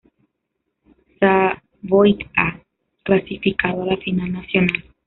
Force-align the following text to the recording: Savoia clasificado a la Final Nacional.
Savoia 1.19 2.59
clasificado 3.03 3.83
a 3.83 3.85
la 3.85 3.97
Final 3.97 4.31
Nacional. 4.33 4.83